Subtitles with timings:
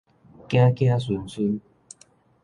[0.49, 1.61] 囝囝孫孫